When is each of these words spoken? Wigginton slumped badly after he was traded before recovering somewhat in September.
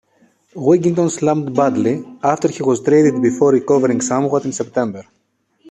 Wigginton 0.55 1.11
slumped 1.11 1.53
badly 1.53 2.03
after 2.23 2.47
he 2.47 2.63
was 2.63 2.81
traded 2.81 3.21
before 3.21 3.51
recovering 3.51 4.01
somewhat 4.01 4.45
in 4.45 4.51
September. 4.51 5.05